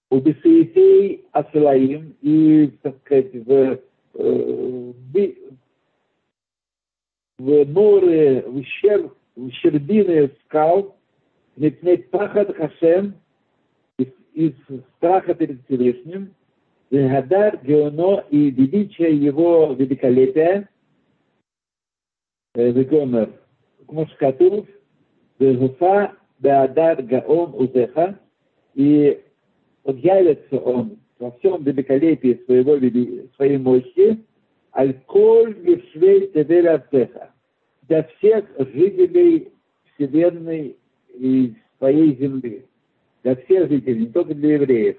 [0.09, 3.79] у Бесеитей Асилаим и, так сказать, в,
[4.13, 4.93] э,
[7.43, 9.13] в норы, в ущерб
[9.51, 10.95] щербины скал,
[11.57, 13.15] мипнет пахат Хашем,
[14.33, 14.53] из
[14.97, 16.33] страха перед Всевышним,
[16.89, 20.69] Гадар Геоно и величие его великолепия,
[22.55, 23.33] Вегомер,
[23.87, 24.65] Кмушкатув,
[25.37, 28.19] Вегуфа, Беадар Гаон Узеха,
[28.73, 29.21] и
[29.83, 32.77] объявится он во всем великолепии своего,
[33.35, 34.23] своей мощи,
[34.75, 37.32] Аль-Коль Юшвей Тевель Артеха,
[37.87, 39.51] для всех жителей
[39.93, 40.77] Вселенной
[41.13, 42.65] и своей земли.
[43.23, 44.97] Для всех жителей, не только для евреев.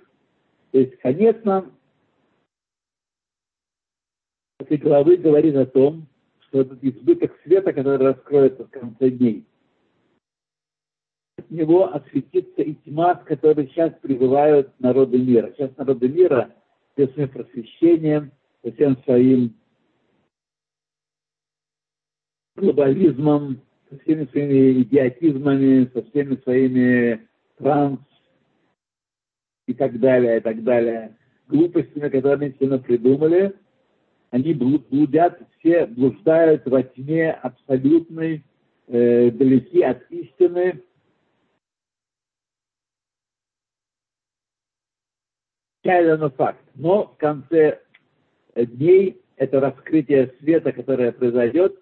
[0.72, 1.72] То есть конец нам
[4.58, 6.06] этой главы говорит о том,
[6.40, 9.44] что этот избыток света, который раскроется в конце дней,
[11.36, 15.52] от него осветится и тьма, в которой сейчас пребывают народы мира.
[15.56, 16.54] Сейчас народы мира
[16.96, 18.30] со своим просвещением,
[18.62, 19.54] со всем своим
[22.56, 27.26] глобализмом, со всеми своими идиотизмами, со всеми своими
[27.58, 28.00] транс
[29.66, 31.16] и так далее, и так далее,
[31.48, 33.54] глупостями, которые они себе придумали,
[34.30, 38.44] они блудят, все блуждают во тьме абсолютной,
[38.88, 40.82] э, далеки от истины.
[45.82, 46.64] Печально факт.
[46.74, 47.80] Но в конце
[48.56, 51.78] дней это раскрытие света, которое произойдет,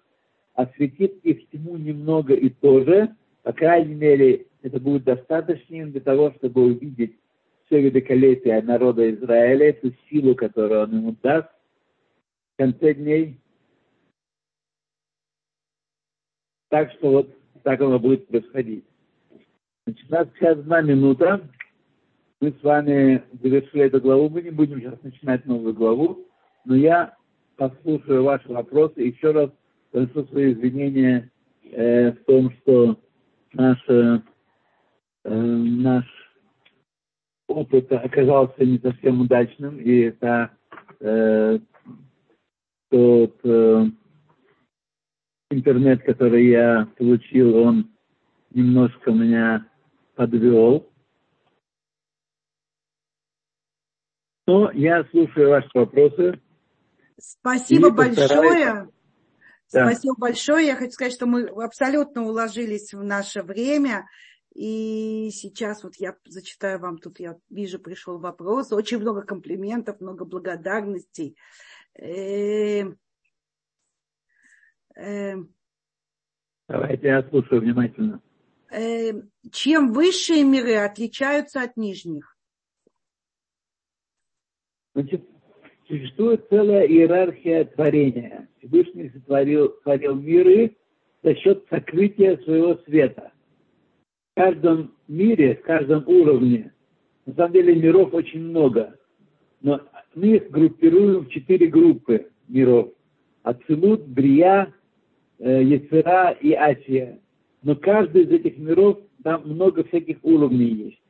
[0.53, 6.63] осветит их тьму немного и тоже, по крайней мере, это будет достаточным для того, чтобы
[6.63, 7.17] увидеть
[7.65, 11.49] все великолепие народа Израиля, эту силу, которую он ему даст
[12.53, 13.39] в конце дней.
[16.69, 18.85] Так что вот так оно будет происходить.
[19.85, 21.49] Значит, у нас сейчас одна минута.
[22.39, 24.29] Мы с вами завершили эту главу.
[24.29, 26.27] Мы не будем сейчас начинать новую главу,
[26.65, 27.15] но я
[27.55, 29.49] послушаю ваши вопросы еще раз
[29.93, 31.31] приношу свои извинения
[31.71, 32.99] э, в том, что
[33.53, 34.19] наш, э,
[35.23, 36.05] наш
[37.47, 40.51] опыт оказался не совсем удачным, и это
[40.99, 41.59] э,
[42.89, 43.85] тот э,
[45.51, 47.91] интернет, который я получил, он
[48.51, 49.67] немножко меня
[50.15, 50.89] подвел.
[54.47, 56.41] Но я слушаю ваши вопросы.
[57.17, 58.89] Спасибо большое.
[59.73, 59.89] Да.
[59.89, 60.67] Спасибо большое.
[60.67, 64.07] Я хочу сказать, что мы абсолютно уложились в наше время.
[64.53, 68.71] И сейчас вот я зачитаю вам, тут я вижу, пришел вопрос.
[68.71, 71.35] Очень много комплиментов, много благодарностей.
[71.99, 72.83] Э,
[74.95, 75.35] э,
[76.67, 78.21] Давайте я слушаю внимательно.
[78.71, 79.11] э,
[79.51, 82.37] чем высшие миры отличаются от нижних?
[84.93, 85.27] Значит,
[85.87, 88.47] существует целая иерархия творения.
[88.57, 90.75] Всевышний сотворил творил миры
[91.21, 93.31] за счет сокрытия своего света.
[94.31, 96.73] В каждом мире, в каждом уровне,
[97.25, 98.95] на самом деле миров очень много,
[99.61, 99.81] но
[100.15, 102.89] мы их группируем в четыре группы миров.
[103.43, 104.73] Ацилут, Брия,
[105.39, 107.19] э, Яцера и Асия.
[107.61, 111.01] Но каждый из этих миров, там много всяких уровней есть.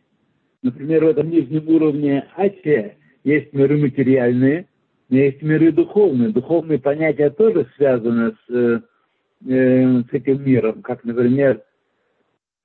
[0.61, 4.67] Например, в этом нижнем уровне Асия есть миры материальные,
[5.09, 6.29] есть миры духовные.
[6.29, 8.81] Духовные понятия тоже связаны с, э,
[9.47, 11.61] э с этим миром, как, например,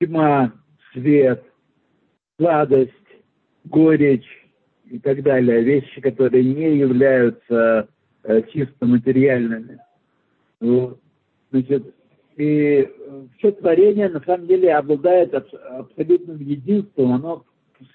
[0.01, 0.53] тьма,
[0.93, 1.43] свет,
[2.37, 2.93] сладость,
[3.65, 4.27] горечь
[4.89, 5.61] и так далее.
[5.61, 7.87] Вещи, которые не являются
[8.23, 9.79] э, чисто материальными.
[10.59, 10.99] Вот.
[11.51, 11.93] Значит,
[12.37, 12.89] и
[13.37, 17.13] все творение на самом деле обладает абсолютным единством.
[17.13, 17.45] Оно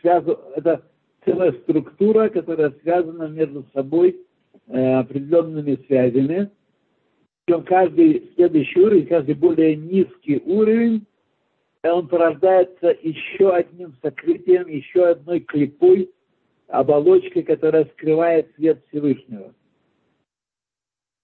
[0.00, 0.82] связано, это
[1.24, 4.20] целая структура, которая связана между собой
[4.66, 6.50] э, определенными связями.
[7.44, 11.06] Причем каждый следующий уровень, каждый более низкий уровень,
[11.82, 16.10] э, он порождается еще одним сокрытием, еще одной клепой,
[16.68, 19.54] оболочкой, которая скрывает свет Всевышнего.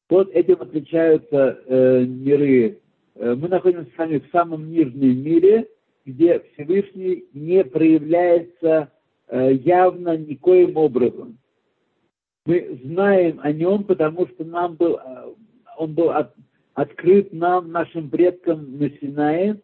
[0.09, 2.81] Вот этим отличаются э, миры
[3.21, 5.69] Э, мы находимся с вами в самом нижнем мире,
[6.07, 8.91] где Всевышний не проявляется
[9.31, 11.39] явно никоим образом.
[12.47, 15.35] Мы знаем о нем, потому что нам был, э,
[15.77, 16.35] он был от,
[16.75, 19.61] открыт нам, нашим предкам на Синае.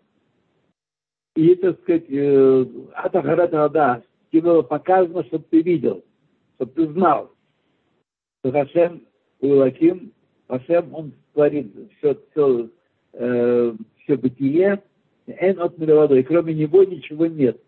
[1.34, 2.04] И, так сказать,
[2.94, 6.04] Атахарата тебе было показано, чтобы ты видел,
[6.56, 7.30] чтобы ты знал,
[8.40, 9.02] что Хашем
[9.40, 10.12] Улаким,
[10.48, 12.70] Хашем, он творит все, все
[13.12, 14.82] э, все бытие,
[15.26, 17.60] эн от водой, кроме него ничего нет.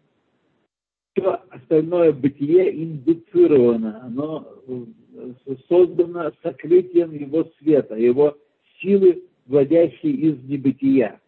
[1.19, 8.37] Все остальное бытие индуцировано, оно э, создано сокрытием его света, его
[8.81, 11.21] силы, вводящей из небытия.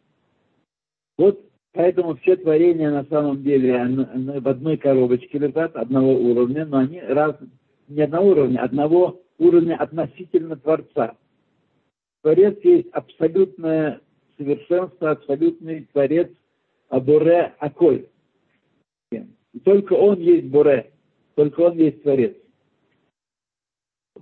[1.18, 3.84] Вот поэтому все творения на самом деле
[4.40, 7.34] в одной коробочке лежат, одного уровня, но они раз,
[7.88, 11.16] не одного уровня, одного уровня относительно Творца.
[12.22, 14.00] Творец есть абсолютное
[14.38, 16.30] совершенство, абсолютный Творец
[16.90, 18.06] Абуре Аколь.
[19.54, 20.90] И только Он есть Буре,
[21.34, 22.36] только Он есть Творец.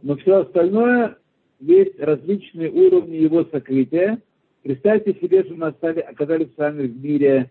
[0.02, 1.18] Но все остальное
[1.60, 4.20] есть различные уровни Его сокрытия.
[4.62, 7.50] Представьте себе, что мы остались, оказались с вами в мире,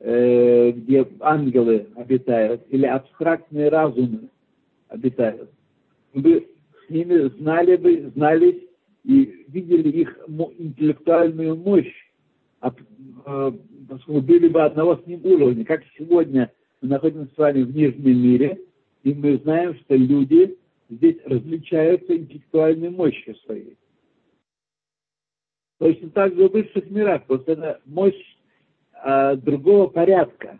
[0.00, 4.28] э, где ангелы обитают, или абстрактные разумы
[4.88, 5.50] обитают.
[6.12, 6.48] Вы
[6.86, 8.62] с ними знали бы, знались
[9.04, 10.18] и видели их
[10.58, 11.92] интеллектуальную мощь,
[12.60, 13.52] Э,
[13.88, 15.64] поскольку были бы одного с ним уровня.
[15.64, 18.60] Как сегодня мы находимся с вами в нижнем мире,
[19.02, 20.56] и мы знаем, что люди
[20.88, 23.76] здесь различаются интеллектуальной мощью своей.
[25.78, 28.36] Точно так же в высших мирах, просто это мощь
[28.92, 30.58] а, другого порядка.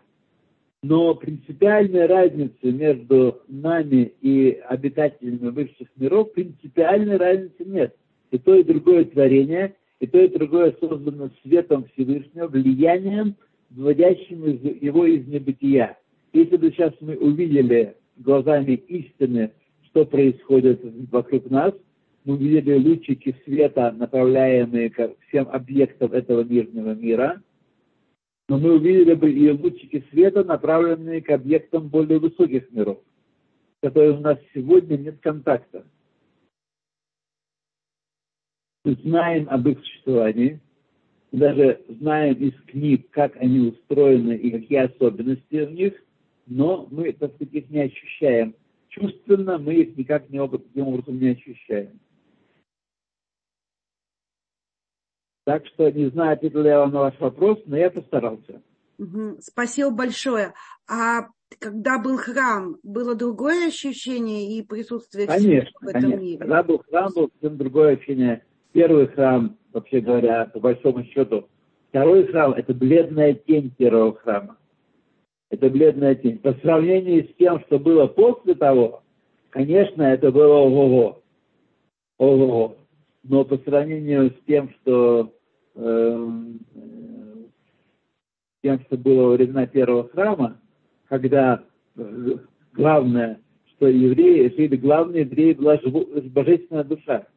[0.81, 7.97] Но принципиальной разницы между нами и обитателями высших миров, принципиальной разницы нет.
[8.31, 13.35] И то, и другое творение и то, и другое создано светом Всевышнего, влиянием,
[13.69, 15.97] вводящим его из небытия.
[16.33, 19.51] Если бы сейчас мы увидели глазами истины,
[19.85, 21.73] что происходит вокруг нас,
[22.25, 27.41] мы увидели лучики света, направляемые ко всем объектам этого мирного мира,
[28.47, 32.99] но мы увидели бы и лучики света, направленные к объектам более высоких миров,
[33.77, 35.85] с которыми у нас сегодня нет контакта.
[38.85, 40.59] Знаем об их существовании,
[41.31, 45.93] даже знаем из книг, как они устроены и какие особенности у них,
[46.49, 48.55] но мы, так сказать, их не ощущаем.
[48.89, 51.99] Чувственно мы их никак не таким образом не ощущаем.
[55.45, 58.61] Так что не знаю, ответил я вам на ваш вопрос, но я постарался.
[58.97, 59.37] Угу.
[59.39, 60.53] Спасибо большое.
[60.87, 61.27] А
[61.59, 66.21] когда был храм, было другое ощущение и присутствие конечно, в этом конечно.
[66.21, 66.37] мире?
[66.37, 71.49] Когда был храм, было совсем другое ощущение Первый храм, вообще говоря, по большому счету,
[71.89, 74.57] второй храм– это бледная тень первого храма.
[75.49, 76.37] Это бледная тень.
[76.39, 79.01] По сравнению с тем, что было после того,
[79.49, 81.23] конечно, это было ого-го.
[82.17, 82.77] Ого-го.
[83.23, 85.33] Но по сравнению с тем, что
[85.75, 86.27] э,
[88.61, 90.59] тем, что было во времена первого храма,
[91.07, 91.63] когда
[91.95, 92.35] э,
[92.73, 93.41] главное,
[93.71, 95.79] что евреи, жили главные евреи была
[96.25, 97.27] божественная душа.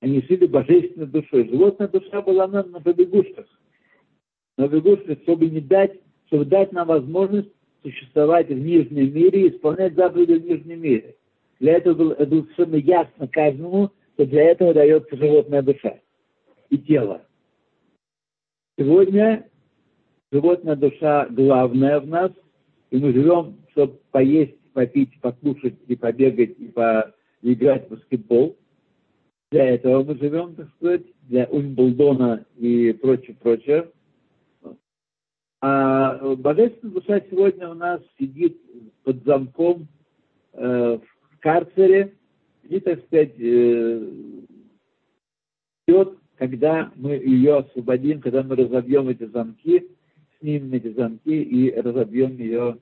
[0.00, 1.48] Они жили божественной душой.
[1.48, 3.46] Животная душа была на, на побегушках.
[4.56, 6.00] На побегушках, чтобы не дать
[6.30, 7.50] чтобы дать нам возможность
[7.82, 11.16] существовать в нижнем мире и исполнять заповеди в нижнем мире.
[11.58, 15.98] Для этого было, было совершенно ясно каждому, что для этого дается животная душа
[16.68, 17.22] и тело.
[18.78, 19.48] Сегодня
[20.30, 22.30] животная душа главная в нас,
[22.90, 28.56] и мы живем, чтобы поесть, попить, покушать и побегать, и поиграть в баскетбол.
[29.50, 33.88] Для этого мы живем, так сказать, для Умблдона и прочее, прочее.
[35.62, 38.58] А божественная душа сегодня у нас сидит
[39.04, 39.88] под замком
[40.54, 42.14] э, в карцере
[42.64, 44.10] и, так сказать, э,
[45.86, 49.86] ждет, когда мы ее освободим, когда мы разобьем эти замки,
[50.38, 52.78] снимем эти замки и разобьем ее,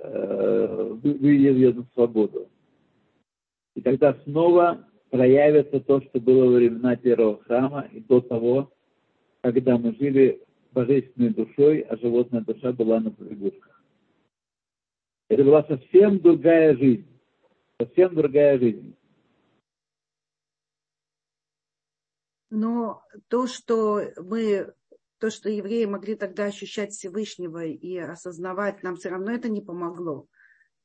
[0.00, 2.48] э, выведем ее на свободу.
[3.76, 8.72] И тогда снова проявится то, что было во времена первого храма и до того,
[9.42, 10.40] когда мы жили
[10.76, 13.82] божественной душой, а животная душа была на побегушках.
[15.28, 17.08] Это была совсем другая жизнь.
[17.80, 18.94] Совсем другая жизнь.
[22.50, 24.72] Но то, что мы,
[25.18, 30.26] то, что евреи могли тогда ощущать Всевышнего и осознавать, нам все равно это не помогло,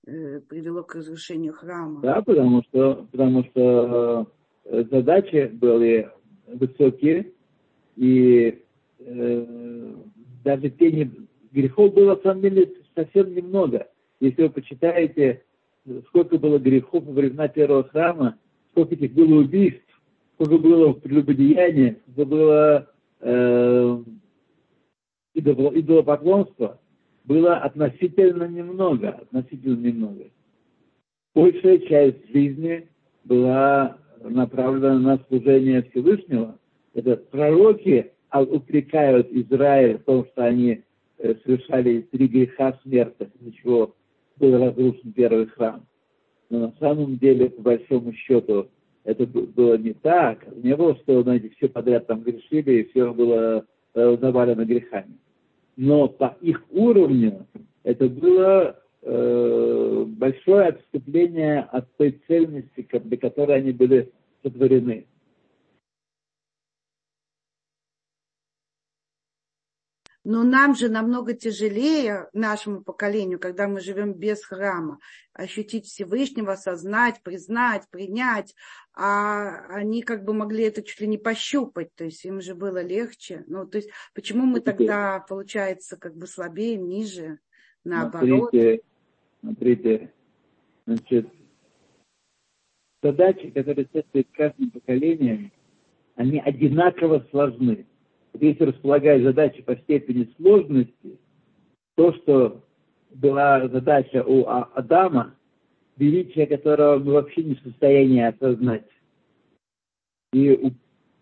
[0.08, 2.02] э, привело к разрушению храма.
[2.02, 4.32] Да, потому что, потому что
[4.66, 6.10] э, задачи были
[6.48, 7.34] высокие,
[7.96, 8.64] и
[9.06, 9.96] э,
[10.44, 11.12] даже тени
[11.52, 13.88] грехов было, на самом деле, совсем немного.
[14.20, 15.44] Если вы почитаете,
[16.08, 18.38] сколько было грехов во времена первого храма,
[18.72, 19.84] сколько этих было убийств,
[20.36, 22.88] сколько было прелюбодеяния, сколько было
[23.22, 24.04] э,
[25.34, 26.80] идолопоклонства,
[27.26, 30.26] было относительно немного, относительно немного.
[31.34, 32.90] Большая часть жизни
[33.24, 36.58] была направлена на служение Всевышнего.
[36.94, 40.84] Это пророки упрекают Израиль в том, что они
[41.18, 43.96] э, совершали три греха смертных, из-за чего
[44.38, 45.86] был разрушен первый храм.
[46.50, 48.68] Но на самом деле, по большому счету,
[49.04, 50.46] это было не так.
[50.56, 55.18] Не было, что, знаете, все подряд там грешили, и все было э, завалено грехами.
[55.78, 57.48] Но по их уровню
[57.84, 64.12] это было э, большое отступление от той цельности, для которой они были
[64.44, 65.06] сотворены.
[70.24, 75.00] Но нам же намного тяжелее, нашему поколению, когда мы живем без храма,
[75.34, 78.54] ощутить Всевышнего, осознать, признать, принять.
[78.94, 82.84] А они как бы могли это чуть ли не пощупать, то есть им же было
[82.84, 83.44] легче.
[83.48, 87.40] Ну, то есть почему мы тогда, получается, как бы слабее, ниже,
[87.84, 88.52] наоборот?
[88.52, 88.82] Смотрите,
[89.42, 90.14] смотрите,
[90.86, 91.28] значит,
[93.02, 95.52] задачи, которые стоят каждым поколением,
[96.16, 97.88] они одинаково сложны
[98.40, 101.20] если располагать задачи по степени сложности,
[101.96, 102.64] то, что
[103.10, 105.36] была задача у а-, Адама,
[105.98, 108.88] величие которого мы вообще не в состоянии осознать.
[110.34, 110.72] И у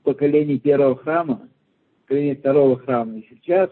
[0.03, 1.49] поколений первого храма,
[2.01, 3.71] поколения второго храма и сейчас,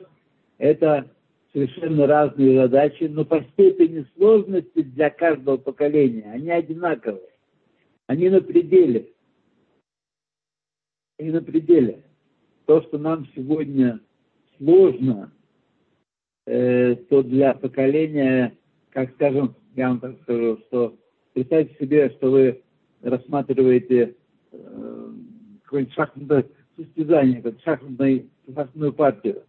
[0.58, 1.10] это
[1.54, 7.30] совершенно разные задачи, но по степени сложности для каждого поколения они одинаковые.
[8.08, 9.12] Они на пределе.
[11.20, 12.07] Они на пределе
[12.68, 14.02] то, что нам сегодня
[14.58, 15.32] сложно,
[16.46, 18.58] э, то для поколения,
[18.90, 20.98] как скажем, я вам так скажу, что
[21.34, 22.62] представьте себе, что вы
[23.02, 24.16] рассматриваете
[24.52, 25.12] э,
[25.64, 26.46] какое-нибудь шахматное
[26.76, 29.44] состязание, как шахматную, шахматную партию.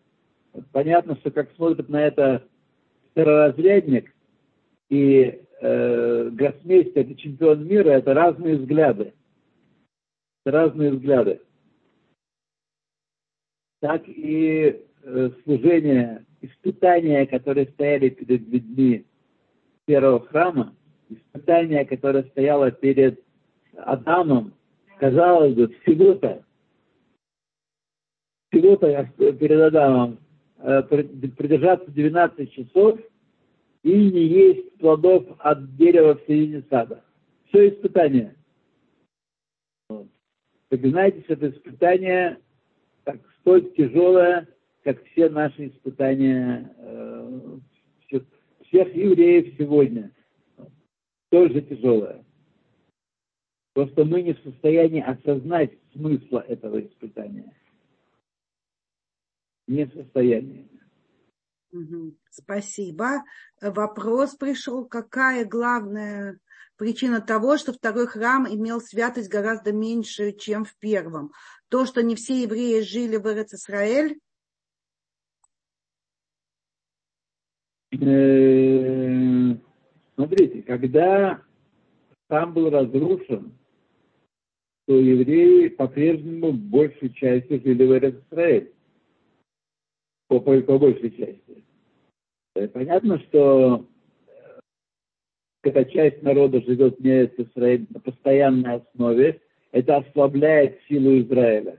[0.73, 2.45] Понятно, что как смотрит на это
[3.11, 4.15] второразрядник
[4.91, 9.13] и э, гроссмейстер и чемпион мира, это разные взгляды.
[10.45, 11.41] Это разные взгляды
[13.81, 19.05] так и э, служение, испытания, которые стояли перед людьми
[19.85, 20.75] первого храма,
[21.09, 23.23] испытания, которое стояло перед
[23.77, 24.53] Адамом,
[24.99, 26.45] казалось бы, всего-то,
[28.51, 30.19] всего-то перед Адамом
[30.59, 32.99] э, придержаться 12 часов
[33.85, 37.05] и не есть плодов от дерева в середине сада.
[37.49, 38.35] Все испытание.
[39.89, 42.48] Вы знаете, это испытание так
[43.49, 44.47] столь тяжелая,
[44.85, 47.59] как все наши испытания э,
[48.67, 50.13] всех евреев сегодня.
[51.31, 52.25] Тоже тяжелая.
[53.73, 57.55] Просто мы не в состоянии осознать смысла этого испытания.
[59.67, 60.69] Не в состоянии.
[62.31, 63.25] Спасибо.
[63.61, 66.39] Вопрос пришел, какая главная
[66.77, 71.33] причина того, что второй храм имел святость гораздо меньше, чем в первом.
[71.69, 74.19] То, что не все евреи жили в Израиль,
[78.01, 79.57] Э,
[80.15, 81.43] смотрите, когда
[82.29, 83.53] там был разрушен,
[84.87, 87.99] то евреи по-прежнему большей частью жили в
[88.31, 88.73] Израиле.
[90.29, 91.65] По, по, большей части.
[92.55, 93.89] Э, понятно, что
[95.63, 99.41] когда часть народа живет в Израиле на постоянной основе,
[99.73, 101.79] это ослабляет силу Израиля.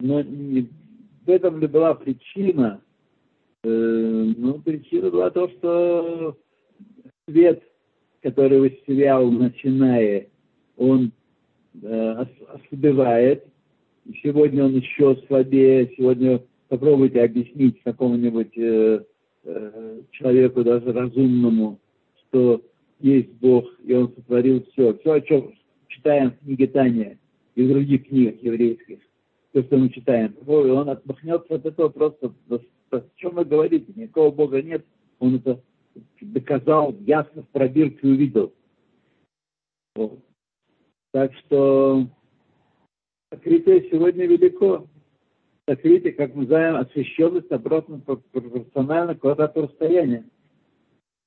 [0.00, 0.68] Но не,
[1.24, 2.80] в этом ли была причина?
[3.64, 6.36] Э, ну, причина была то, что
[7.28, 7.62] свет,
[8.22, 10.28] который выстрелил на Синае,
[10.76, 11.12] он
[11.82, 13.44] э, ослабевает.
[14.22, 15.92] Сегодня он еще слабее.
[15.96, 19.04] Сегодня попробуйте объяснить какому-нибудь э,
[19.44, 21.78] э, человеку, даже разумному,
[22.16, 22.62] что
[22.98, 24.94] есть Бог, и Он сотворил все.
[24.98, 25.52] Все, о чем
[25.92, 27.18] читаем в книге
[27.54, 28.98] и в других книгах еврейских
[29.52, 30.34] то, что мы читаем.
[30.46, 32.32] Он отмахнется от этого просто,
[32.90, 34.84] о чем вы говорите, никакого Бога нет.
[35.18, 35.60] Он это
[36.20, 38.52] доказал, ясно в пробирке увидел.
[39.94, 40.20] Вот.
[41.12, 42.06] Так что
[43.30, 44.88] сокрытие сегодня велико.
[45.68, 50.24] Сокрытие, как мы знаем, освященность обратно пропорционально квадрату расстояния.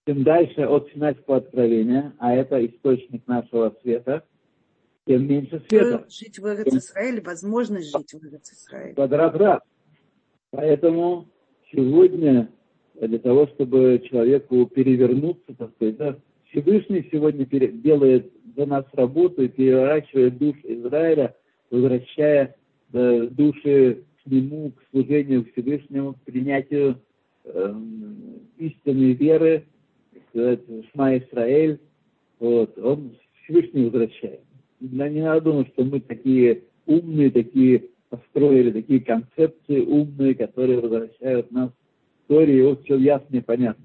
[0.07, 4.23] Чем дальше от Синайского откровения, а это источник нашего света–
[5.05, 6.05] тем меньше света.
[6.09, 8.93] Жить в Израиле, возможность жить в Израиле.
[8.95, 9.59] Квадрат раз.
[10.51, 11.27] Поэтому
[11.71, 12.49] сегодня
[12.99, 16.17] для того, чтобы человеку перевернуться, так сказать, да,
[16.49, 21.35] Всевышний сегодня делает за нас работу и переворачивает душ Израиля,
[21.69, 22.55] возвращая
[22.93, 27.01] э, души к нему, к служению Всевышнему, к принятию
[27.43, 27.75] э,
[28.57, 29.65] истинной веры,
[30.29, 31.79] сказать, Шма Исраэль.
[32.39, 34.44] Вот, он Всевышний возвращает
[34.79, 41.69] не надо думать, что мы такие умные, такие построили такие концепции умные, которые возвращают нас
[41.69, 42.61] к истории.
[42.61, 43.83] Вот все ясно и понятно.